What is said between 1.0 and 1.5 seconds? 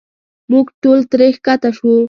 ترې